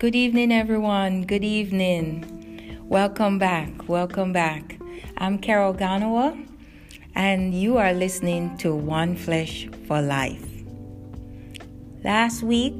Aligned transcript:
Good 0.00 0.16
evening, 0.16 0.50
everyone. 0.50 1.24
Good 1.24 1.44
evening. 1.44 2.78
Welcome 2.84 3.38
back. 3.38 3.86
Welcome 3.86 4.32
back. 4.32 4.80
I'm 5.18 5.36
Carol 5.36 5.74
Ganawah, 5.74 6.48
and 7.14 7.52
you 7.52 7.76
are 7.76 7.92
listening 7.92 8.56
to 8.64 8.74
One 8.74 9.14
Flesh 9.14 9.68
for 9.86 10.00
Life. 10.00 10.48
Last 12.02 12.42
week, 12.42 12.72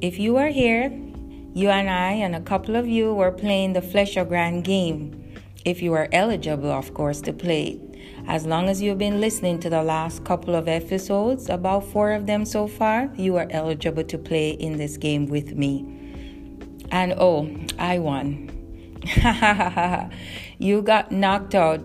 if 0.00 0.18
you 0.18 0.34
were 0.34 0.48
here, 0.48 0.90
you 1.54 1.70
and 1.70 1.88
I 1.88 2.14
and 2.14 2.34
a 2.34 2.40
couple 2.40 2.74
of 2.74 2.88
you 2.88 3.14
were 3.14 3.30
playing 3.30 3.74
the 3.74 3.80
Fleshogram 3.80 4.64
game. 4.64 5.32
If 5.64 5.80
you 5.80 5.92
are 5.92 6.08
eligible, 6.10 6.72
of 6.72 6.92
course, 6.92 7.20
to 7.20 7.32
play. 7.32 7.80
As 8.26 8.44
long 8.44 8.68
as 8.68 8.82
you've 8.82 8.98
been 8.98 9.20
listening 9.20 9.60
to 9.60 9.70
the 9.70 9.84
last 9.84 10.24
couple 10.24 10.56
of 10.56 10.66
episodes, 10.66 11.48
about 11.48 11.86
four 11.86 12.10
of 12.10 12.26
them 12.26 12.44
so 12.44 12.66
far, 12.66 13.12
you 13.14 13.36
are 13.36 13.46
eligible 13.50 14.02
to 14.02 14.18
play 14.18 14.50
in 14.50 14.76
this 14.76 14.96
game 14.96 15.26
with 15.26 15.54
me. 15.54 15.96
And 16.90 17.14
oh, 17.18 17.48
I 17.78 17.98
won. 17.98 18.50
you 20.58 20.82
got 20.82 21.12
knocked 21.12 21.54
out. 21.54 21.80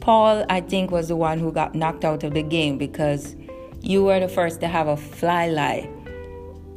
Paul, 0.00 0.44
I 0.48 0.60
think, 0.60 0.90
was 0.90 1.08
the 1.08 1.16
one 1.16 1.38
who 1.38 1.52
got 1.52 1.74
knocked 1.74 2.04
out 2.04 2.24
of 2.24 2.34
the 2.34 2.42
game 2.42 2.78
because 2.78 3.36
you 3.80 4.04
were 4.04 4.20
the 4.20 4.28
first 4.28 4.60
to 4.60 4.68
have 4.68 4.88
a 4.88 4.96
fly 4.96 5.48
lie. 5.48 5.88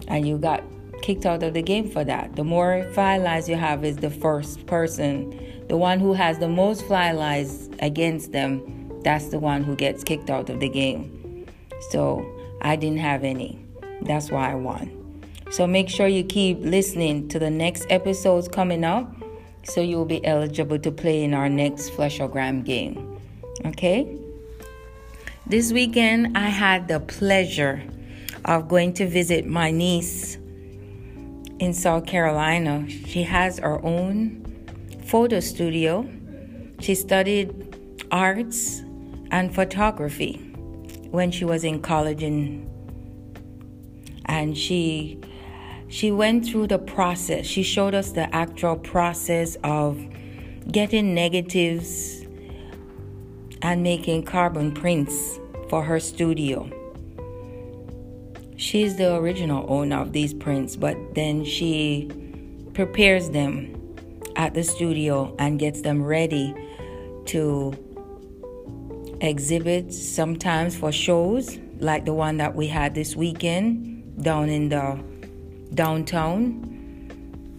And 0.07 0.27
you 0.27 0.37
got 0.37 0.63
kicked 1.01 1.25
out 1.25 1.43
of 1.43 1.53
the 1.53 1.61
game 1.61 1.89
for 1.89 2.03
that. 2.03 2.35
The 2.35 2.43
more 2.43 2.87
fly 2.93 3.17
lies 3.17 3.47
you 3.49 3.55
have 3.55 3.83
is 3.83 3.97
the 3.97 4.09
first 4.09 4.65
person. 4.65 5.65
The 5.67 5.77
one 5.77 5.99
who 5.99 6.13
has 6.13 6.39
the 6.39 6.47
most 6.47 6.85
fly 6.85 7.11
lies 7.11 7.69
against 7.79 8.31
them, 8.31 9.01
that's 9.03 9.27
the 9.27 9.39
one 9.39 9.63
who 9.63 9.75
gets 9.75 10.03
kicked 10.03 10.29
out 10.29 10.49
of 10.49 10.59
the 10.59 10.69
game. 10.69 11.45
So 11.91 12.25
I 12.61 12.75
didn't 12.75 12.99
have 12.99 13.23
any. 13.23 13.63
That's 14.01 14.31
why 14.31 14.51
I 14.51 14.55
won. 14.55 14.94
So 15.51 15.67
make 15.67 15.89
sure 15.89 16.07
you 16.07 16.23
keep 16.23 16.59
listening 16.59 17.27
to 17.29 17.39
the 17.39 17.49
next 17.49 17.85
episodes 17.89 18.47
coming 18.47 18.83
up 18.83 19.13
so 19.63 19.81
you'll 19.81 20.05
be 20.05 20.25
eligible 20.25 20.79
to 20.79 20.91
play 20.91 21.23
in 21.23 21.33
our 21.33 21.49
next 21.49 21.91
Fleshogram 21.91 22.63
game. 22.63 23.19
Okay? 23.65 24.17
This 25.47 25.71
weekend, 25.71 26.37
I 26.37 26.49
had 26.49 26.87
the 26.87 26.99
pleasure 26.99 27.83
of 28.45 28.67
going 28.67 28.93
to 28.93 29.07
visit 29.07 29.45
my 29.45 29.71
niece 29.71 30.37
in 31.59 31.73
South 31.73 32.05
Carolina. 32.05 32.87
She 32.89 33.23
has 33.23 33.59
her 33.59 33.83
own 33.83 34.43
photo 35.05 35.39
studio. 35.39 36.09
She 36.79 36.95
studied 36.95 37.77
arts 38.11 38.81
and 39.31 39.53
photography 39.53 40.37
when 41.11 41.31
she 41.31 41.45
was 41.45 41.63
in 41.63 41.81
college 41.81 42.21
in, 42.21 42.69
and 44.25 44.57
she 44.57 45.19
she 45.87 46.11
went 46.11 46.45
through 46.45 46.67
the 46.67 46.79
process. 46.79 47.45
She 47.45 47.63
showed 47.63 47.93
us 47.93 48.11
the 48.11 48.33
actual 48.35 48.75
process 48.77 49.57
of 49.63 49.99
getting 50.71 51.13
negatives 51.13 52.25
and 53.61 53.83
making 53.83 54.23
carbon 54.23 54.71
prints 54.73 55.39
for 55.69 55.83
her 55.83 55.99
studio. 55.99 56.69
She's 58.57 58.95
the 58.95 59.15
original 59.15 59.65
owner 59.67 59.97
of 59.97 60.13
these 60.13 60.33
prints, 60.33 60.75
but 60.75 60.95
then 61.13 61.43
she 61.43 62.09
prepares 62.73 63.29
them 63.29 63.75
at 64.35 64.53
the 64.53 64.63
studio 64.63 65.35
and 65.39 65.59
gets 65.59 65.81
them 65.81 66.03
ready 66.03 66.53
to 67.25 67.73
exhibit 69.21 69.93
sometimes 69.93 70.75
for 70.75 70.91
shows 70.91 71.57
like 71.79 72.05
the 72.05 72.13
one 72.13 72.37
that 72.37 72.55
we 72.55 72.67
had 72.67 72.93
this 72.93 73.15
weekend 73.15 74.23
down 74.23 74.49
in 74.49 74.69
the 74.69 74.99
downtown. 75.75 76.71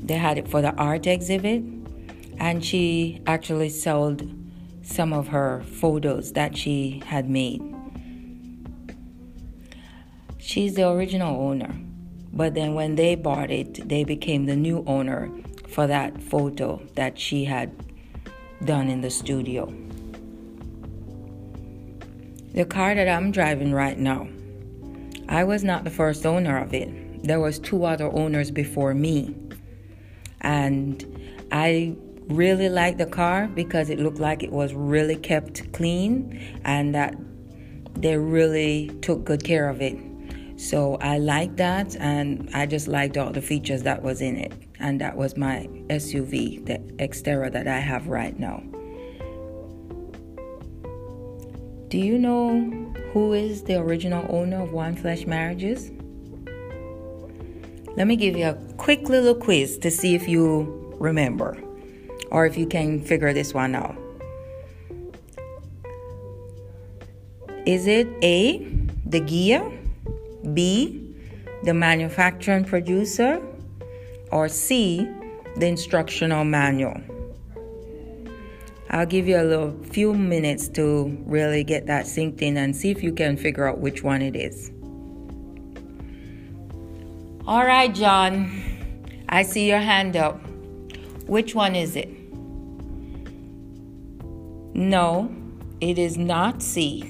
They 0.03 0.15
had 0.15 0.39
it 0.39 0.49
for 0.49 0.63
the 0.63 0.75
art 0.75 1.07
exhibit, 1.07 1.63
and 2.39 2.65
she 2.65 3.23
actually 3.27 3.69
sold 3.69 4.29
some 4.83 5.13
of 5.13 5.29
her 5.29 5.63
photos 5.63 6.33
that 6.33 6.57
she 6.57 7.03
had 7.07 7.29
made. 7.29 7.63
She's 10.39 10.75
the 10.75 10.89
original 10.89 11.41
owner, 11.41 11.75
but 12.33 12.55
then 12.55 12.75
when 12.75 12.95
they 12.95 13.15
bought 13.15 13.51
it, 13.51 13.89
they 13.89 14.05
became 14.05 14.47
the 14.47 14.57
new 14.57 14.85
owner 14.87 15.31
for 15.69 15.87
that 15.87 16.23
photo 16.23 16.81
that 16.95 17.19
she 17.19 17.45
had 17.45 17.75
done 18.65 18.89
in 18.89 19.01
the 19.01 19.11
studio. 19.11 19.67
The 22.55 22.65
car 22.65 22.95
that 22.95 23.09
I'm 23.09 23.33
driving 23.33 23.73
right 23.73 23.99
now, 23.99 24.29
I 25.29 25.45
was 25.45 25.65
not 25.65 25.85
the 25.85 25.91
first 25.91 26.25
owner 26.25 26.59
of 26.59 26.73
it 26.73 27.06
there 27.27 27.41
was 27.41 27.59
two 27.59 27.85
other 27.85 28.11
owners 28.13 28.51
before 28.51 28.95
me. 28.95 29.35
And 30.41 31.05
i 31.53 31.95
really 32.29 32.69
liked 32.69 32.99
the 32.99 33.07
car 33.07 33.47
because 33.47 33.89
it 33.89 34.01
looked 34.01 34.19
like 34.19 34.43
it 34.43 34.51
was 34.51 34.75
really 34.75 35.15
kept 35.15 35.73
clean 35.73 36.59
and 36.65 36.93
that 36.93 37.15
they 37.95 38.17
really 38.17 38.91
took 39.01 39.25
good 39.25 39.45
care 39.45 39.69
of 39.69 39.81
it. 39.81 39.97
So 40.57 40.97
i 40.97 41.19
liked 41.19 41.57
that 41.59 41.97
and 41.97 42.51
i 42.53 42.67
just 42.67 42.89
liked 42.89 43.17
all 43.17 43.31
the 43.31 43.43
features 43.43 43.83
that 43.85 44.03
was 44.03 44.21
in 44.21 44.37
it. 44.37 44.53
And 44.79 45.01
that 45.01 45.17
was 45.17 45.37
my 45.37 45.69
suv 45.89 46.67
the 46.67 46.79
xterra 47.05 47.51
that 47.53 47.69
i 47.69 47.79
have 47.79 48.09
right 48.09 48.39
now. 48.39 48.63
Do 51.89 51.99
you 51.99 52.19
know 52.19 52.61
who 53.13 53.33
is 53.33 53.63
the 53.63 53.77
original 53.81 54.27
owner 54.29 54.63
of 54.63 54.73
one 54.73 54.97
flesh 54.97 55.25
marriages 55.27 55.93
let 57.97 58.07
me 58.07 58.17
give 58.17 58.37
you 58.37 58.47
a 58.47 58.55
quick 58.77 59.09
little 59.09 59.35
quiz 59.35 59.79
to 59.79 59.91
see 59.91 60.15
if 60.15 60.29
you 60.29 60.95
remember 60.99 61.57
or 62.31 62.45
if 62.47 62.57
you 62.57 62.67
can 62.67 63.03
figure 63.03 63.33
this 63.33 63.55
one 63.55 63.75
out. 63.75 63.97
Is 67.65 67.87
it 67.87 68.07
A, 68.23 68.59
the 69.07 69.21
gear, 69.21 69.73
B, 70.53 71.15
the 71.65 71.75
manufacturer 71.75 72.55
and 72.55 72.67
producer, 72.67 73.43
or 74.31 74.49
C, 74.49 75.09
the 75.57 75.67
instructional 75.67 76.45
manual? 76.45 77.01
I'll 78.91 79.07
give 79.07 79.27
you 79.27 79.41
a 79.41 79.43
little 79.43 79.77
few 79.85 80.15
minutes 80.15 80.69
to 80.69 81.17
really 81.27 81.65
get 81.65 81.87
that 81.87 82.05
synced 82.05 82.41
in 82.41 82.57
and 82.57 82.77
see 82.77 82.91
if 82.91 83.03
you 83.03 83.13
can 83.13 83.37
figure 83.37 83.67
out 83.67 83.79
which 83.79 84.03
one 84.03 84.23
it 84.23 84.37
is. 84.37 84.71
All 87.47 87.65
right, 87.65 87.95
John. 87.95 88.51
I 89.29 89.45
see 89.45 89.69
your 89.69 89.79
hand 89.79 90.17
up. 90.17 90.41
Which 91.29 91.55
one 91.55 91.77
is 91.77 91.95
it? 91.95 92.11
No, 94.75 95.33
it 95.81 95.97
is 95.97 96.19
not 96.19 96.61
C. 96.61 97.05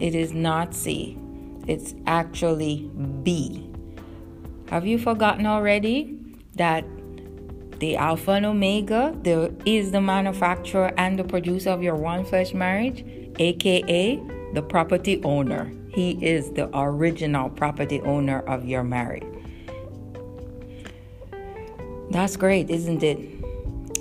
It 0.00 0.14
is 0.14 0.32
not 0.32 0.74
C. 0.74 1.18
It's 1.66 1.94
actually 2.06 2.90
B. 3.22 3.70
Have 4.70 4.86
you 4.86 4.96
forgotten 4.98 5.44
already 5.44 6.18
that 6.54 6.86
the 7.80 7.96
Alpha 7.96 8.30
and 8.30 8.46
Omega 8.46 9.14
the, 9.22 9.54
is 9.66 9.90
the 9.90 10.00
manufacturer 10.00 10.90
and 10.96 11.18
the 11.18 11.24
producer 11.24 11.68
of 11.68 11.82
your 11.82 11.96
one 11.96 12.24
flesh 12.24 12.54
marriage, 12.54 13.04
aka 13.38 14.18
the 14.54 14.62
property 14.62 15.22
owner? 15.22 15.70
He 15.92 16.12
is 16.24 16.52
the 16.52 16.70
original 16.72 17.50
property 17.50 18.00
owner 18.02 18.40
of 18.40 18.64
your 18.64 18.84
marriage. 18.84 19.24
That's 22.10 22.36
great, 22.36 22.70
isn't 22.70 23.02
it? 23.02 23.18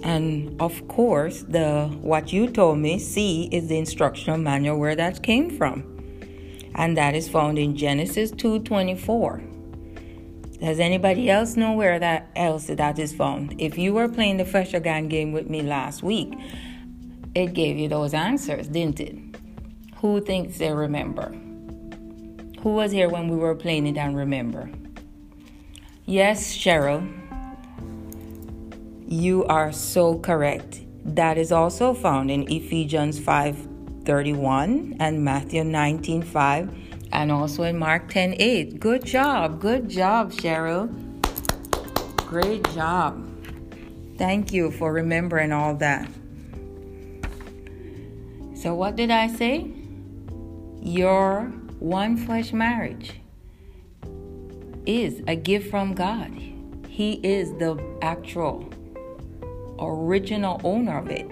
And 0.03 0.59
of 0.61 0.87
course, 0.87 1.43
the 1.47 1.87
what 2.01 2.31
you 2.31 2.49
told 2.49 2.79
me, 2.79 2.99
C 2.99 3.49
is 3.51 3.67
the 3.67 3.77
instructional 3.77 4.37
manual 4.37 4.79
where 4.79 4.95
that 4.95 5.21
came 5.23 5.49
from. 5.49 5.83
And 6.75 6.95
that 6.97 7.15
is 7.15 7.27
found 7.27 7.59
in 7.59 7.75
Genesis 7.75 8.31
2:24. 8.31 9.41
Does 10.59 10.79
anybody 10.79 11.29
else 11.29 11.55
know 11.55 11.73
where 11.73 11.99
that 11.99 12.29
else 12.35 12.67
that 12.67 12.99
is 12.99 13.13
found? 13.13 13.55
If 13.57 13.77
you 13.77 13.93
were 13.93 14.07
playing 14.07 14.37
the 14.37 14.43
Fleshogram 14.43 15.09
game 15.09 15.31
with 15.31 15.49
me 15.49 15.61
last 15.61 16.03
week, 16.03 16.33
it 17.35 17.53
gave 17.53 17.77
you 17.77 17.87
those 17.87 18.13
answers, 18.13 18.67
didn't 18.67 18.99
it? 18.99 19.17
Who 19.97 20.21
thinks 20.21 20.57
they 20.57 20.73
remember? 20.73 21.33
Who 22.63 22.73
was 22.73 22.91
here 22.91 23.07
when 23.07 23.29
we 23.29 23.37
were 23.37 23.55
playing 23.55 23.87
it 23.87 23.97
and 23.97 24.17
remember? 24.17 24.69
Yes, 26.05 26.53
Cheryl. 26.57 27.07
You 29.07 29.45
are 29.45 29.71
so 29.71 30.19
correct. 30.19 30.81
That 31.05 31.37
is 31.37 31.51
also 31.51 31.93
found 31.93 32.29
in 32.29 32.51
Ephesians 32.51 33.17
5:31 33.17 34.97
and 34.99 35.23
Matthew 35.23 35.63
19:5 35.63 36.69
and 37.11 37.31
also 37.31 37.63
in 37.63 37.79
Mark 37.79 38.11
10:8. 38.11 38.79
Good 38.79 39.05
job. 39.05 39.61
Good 39.61 39.87
job, 39.89 40.31
Cheryl. 40.33 40.89
Great 42.27 42.63
job. 42.73 43.25
Thank 44.17 44.51
you 44.51 44.69
for 44.69 44.91
remembering 44.91 45.53
all 45.53 45.75
that. 45.75 46.09
So 48.53 48.75
what 48.75 48.97
did 48.97 49.09
I 49.09 49.27
say? 49.27 49.71
Your 50.81 51.53
one 51.79 52.17
flesh 52.17 52.51
marriage. 52.51 53.21
is 54.85 55.21
a 55.27 55.35
gift 55.35 55.69
from 55.69 55.93
God. 55.93 56.31
He 56.87 57.13
is 57.23 57.51
the 57.53 57.79
actual 58.01 58.67
original 59.79 60.59
owner 60.63 60.97
of 60.97 61.09
it. 61.09 61.27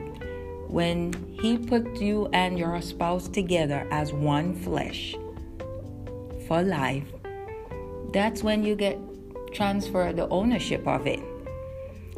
When 0.70 1.14
He 1.42 1.58
put 1.58 2.00
you 2.00 2.30
and 2.34 2.58
your 2.58 2.82
spouse 2.82 3.28
together 3.28 3.88
as 3.92 4.14
one 4.14 4.56
flesh 4.56 5.16
for 6.48 6.62
life, 6.62 7.08
that's 8.14 8.44
when 8.44 8.64
you 8.64 8.76
get 8.76 9.00
transferred 9.54 10.16
the 10.16 10.30
ownership 10.30 10.88
of 10.88 11.08
it. 11.08 11.20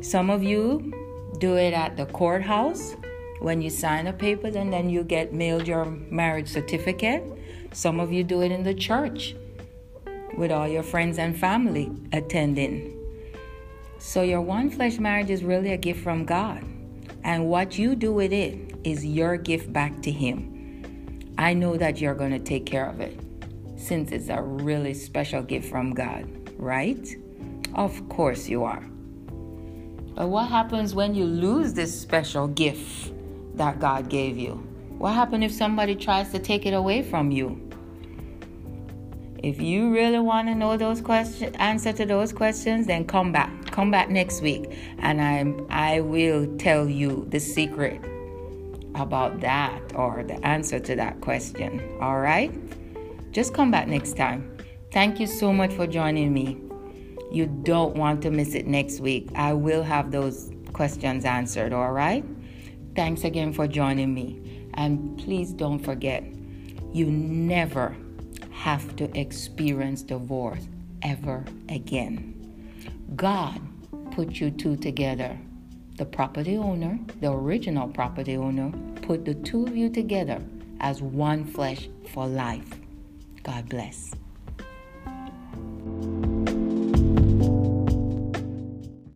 Some 0.01 0.29
of 0.29 0.43
you 0.43 0.93
do 1.39 1.55
it 1.55 1.73
at 1.73 1.97
the 1.97 2.05
courthouse 2.07 2.95
when 3.39 3.61
you 3.61 3.69
sign 3.69 4.07
a 4.07 4.13
paper 4.13 4.47
and 4.47 4.71
then 4.71 4.89
you 4.89 5.03
get 5.03 5.33
mailed 5.33 5.67
your 5.67 5.85
marriage 5.85 6.49
certificate. 6.49 7.23
Some 7.71 7.99
of 7.99 8.11
you 8.11 8.23
do 8.23 8.41
it 8.41 8.51
in 8.51 8.63
the 8.63 8.73
church 8.73 9.35
with 10.37 10.51
all 10.51 10.67
your 10.67 10.83
friends 10.83 11.17
and 11.19 11.37
family 11.37 11.91
attending. 12.13 12.95
So, 13.97 14.21
your 14.21 14.41
one 14.41 14.69
flesh 14.69 14.97
marriage 14.97 15.29
is 15.29 15.43
really 15.43 15.73
a 15.73 15.77
gift 15.77 16.01
from 16.01 16.25
God. 16.25 16.63
And 17.23 17.49
what 17.49 17.77
you 17.77 17.95
do 17.95 18.13
with 18.13 18.31
it 18.31 18.75
is 18.83 19.05
your 19.05 19.37
gift 19.37 19.73
back 19.73 20.01
to 20.03 20.11
Him. 20.11 21.33
I 21.37 21.53
know 21.53 21.77
that 21.77 21.99
you're 21.99 22.15
going 22.15 22.31
to 22.31 22.39
take 22.39 22.65
care 22.65 22.85
of 22.85 23.01
it 23.01 23.19
since 23.77 24.11
it's 24.11 24.29
a 24.29 24.41
really 24.41 24.93
special 24.93 25.41
gift 25.41 25.69
from 25.69 25.93
God, 25.93 26.27
right? 26.57 27.07
Of 27.75 28.07
course 28.09 28.49
you 28.49 28.63
are. 28.63 28.83
But 30.15 30.27
what 30.27 30.49
happens 30.49 30.95
when 30.95 31.15
you 31.15 31.25
lose 31.25 31.73
this 31.73 31.97
special 31.97 32.47
gift 32.47 33.13
that 33.55 33.79
God 33.79 34.09
gave 34.09 34.37
you? 34.37 34.68
What 34.99 35.13
happens 35.13 35.45
if 35.45 35.53
somebody 35.53 35.95
tries 35.95 36.29
to 36.33 36.39
take 36.39 36.65
it 36.65 36.73
away 36.73 37.01
from 37.03 37.31
you? 37.31 37.57
If 39.41 39.61
you 39.61 39.93
really 39.93 40.19
want 40.19 40.49
to 40.49 40.55
know 40.55 40.75
those 40.75 40.99
questions, 40.99 41.55
answer 41.57 41.93
to 41.93 42.05
those 42.05 42.33
questions, 42.33 42.85
then 42.87 43.05
come 43.05 43.31
back. 43.31 43.49
Come 43.71 43.91
back 43.91 44.09
next 44.09 44.41
week, 44.41 44.77
and 44.97 45.21
I 45.21 45.93
I 45.93 46.01
will 46.01 46.57
tell 46.57 46.89
you 46.89 47.25
the 47.29 47.39
secret 47.39 48.01
about 48.95 49.39
that 49.39 49.81
or 49.95 50.23
the 50.23 50.45
answer 50.45 50.81
to 50.81 50.95
that 50.97 51.21
question. 51.21 51.81
All 52.01 52.19
right? 52.19 52.51
Just 53.31 53.53
come 53.53 53.71
back 53.71 53.87
next 53.87 54.17
time. 54.17 54.57
Thank 54.91 55.17
you 55.17 55.27
so 55.27 55.53
much 55.53 55.71
for 55.71 55.87
joining 55.87 56.33
me. 56.33 56.57
You 57.31 57.45
don't 57.45 57.95
want 57.95 58.21
to 58.23 58.31
miss 58.31 58.53
it 58.53 58.67
next 58.67 58.99
week. 58.99 59.29
I 59.35 59.53
will 59.53 59.83
have 59.83 60.11
those 60.11 60.51
questions 60.73 61.23
answered. 61.23 61.71
All 61.71 61.93
right? 61.93 62.25
Thanks 62.95 63.23
again 63.23 63.53
for 63.53 63.65
joining 63.65 64.13
me, 64.13 64.58
and 64.75 65.17
please 65.17 65.51
don't 65.51 65.79
forget, 65.79 66.23
you 66.93 67.05
never 67.05 67.95
have 68.51 68.95
to 68.97 69.17
experience 69.17 70.01
divorce 70.01 70.67
ever 71.01 71.45
again. 71.69 72.35
God 73.15 73.61
put 74.11 74.39
you 74.39 74.51
two 74.51 74.75
together. 74.75 75.37
The 75.97 76.05
property 76.05 76.57
owner, 76.57 76.99
the 77.21 77.31
original 77.31 77.87
property 77.87 78.37
owner, 78.37 78.71
put 79.01 79.25
the 79.25 79.33
two 79.33 79.65
of 79.65 79.75
you 79.75 79.89
together 79.89 80.41
as 80.79 81.01
one 81.01 81.45
flesh 81.45 81.89
for 82.13 82.27
life. 82.27 82.69
God 83.43 83.67
bless. 83.69 84.13